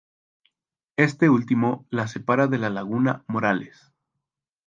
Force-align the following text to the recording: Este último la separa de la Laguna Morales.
Este 0.97 1.29
último 1.29 1.85
la 1.91 2.07
separa 2.07 2.47
de 2.47 2.57
la 2.57 2.71
Laguna 2.71 3.23
Morales. 3.27 3.93